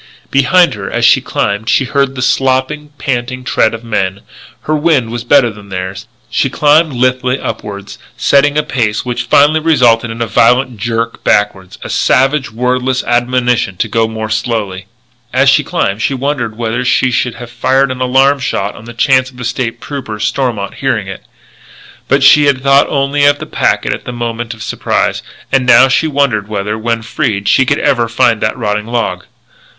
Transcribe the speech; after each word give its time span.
Behind 0.31 0.73
her 0.73 0.89
as 0.89 1.05
she 1.05 1.21
climbed 1.21 1.69
she 1.69 1.85
heard 1.85 2.15
the 2.15 2.23
slopping, 2.23 2.89
panting 2.97 3.43
tread 3.43 3.75
of 3.75 3.83
men; 3.83 4.21
her 4.61 4.75
wind 4.75 5.11
was 5.11 5.23
better 5.23 5.51
than 5.51 5.69
theirs; 5.69 6.07
she 6.27 6.49
climbed 6.49 6.91
lithely 6.93 7.39
upward, 7.39 7.95
setting 8.17 8.57
a 8.57 8.63
pace 8.63 9.05
which 9.05 9.25
finally 9.27 9.59
resulted 9.59 10.09
in 10.09 10.19
a 10.19 10.25
violent 10.25 10.77
jerk 10.79 11.23
backward, 11.23 11.77
a 11.83 11.89
savage, 11.91 12.49
wordless 12.51 13.03
admonition 13.03 13.77
to 13.77 13.87
go 13.87 14.07
more 14.07 14.27
slowly. 14.31 14.87
As 15.31 15.49
she 15.51 15.63
climbed 15.63 16.01
she 16.01 16.15
wondered 16.15 16.57
whether 16.57 16.83
she 16.83 17.11
should 17.11 17.35
have 17.35 17.51
fired 17.51 17.91
an 17.91 18.01
alarm 18.01 18.39
shot 18.39 18.73
on 18.73 18.85
the 18.85 18.95
chance 18.95 19.29
of 19.29 19.37
the 19.37 19.45
State 19.45 19.79
Trooper, 19.79 20.19
Stormont, 20.19 20.73
hearing 20.73 21.05
it. 21.07 21.23
But 22.07 22.23
she 22.23 22.45
had 22.45 22.63
thought 22.63 22.87
only 22.89 23.23
of 23.25 23.37
the 23.37 23.45
packet 23.45 23.93
at 23.93 24.05
the 24.05 24.11
moment 24.11 24.55
of 24.55 24.63
surprise. 24.63 25.21
And 25.51 25.63
now 25.67 25.87
she 25.87 26.07
wondered 26.07 26.47
whether, 26.47 26.75
when 26.75 27.03
freed, 27.03 27.47
she 27.47 27.67
could 27.67 27.77
ever 27.77 28.05
again 28.05 28.11
find 28.15 28.41
that 28.41 28.57
rotting 28.57 28.87
log. 28.87 29.25